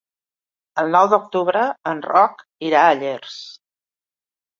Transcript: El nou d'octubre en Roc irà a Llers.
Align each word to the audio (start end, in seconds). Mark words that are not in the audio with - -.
El 0.83 0.87
nou 0.95 1.09
d'octubre 1.11 1.61
en 1.91 2.01
Roc 2.05 2.41
irà 2.71 2.81
a 2.87 2.97
Llers. 3.03 3.37